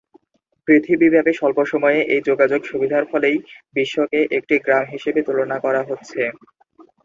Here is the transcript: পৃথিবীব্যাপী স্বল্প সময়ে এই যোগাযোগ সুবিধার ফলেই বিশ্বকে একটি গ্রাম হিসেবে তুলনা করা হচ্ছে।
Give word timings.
পৃথিবীব্যাপী 0.67 1.33
স্বল্প 1.35 1.59
সময়ে 1.71 1.99
এই 2.13 2.21
যোগাযোগ 2.29 2.61
সুবিধার 2.65 3.03
ফলেই 3.11 3.37
বিশ্বকে 3.75 4.19
একটি 4.37 4.55
গ্রাম 4.65 4.85
হিসেবে 4.93 5.19
তুলনা 5.27 5.57
করা 5.65 5.81
হচ্ছে। 5.89 6.21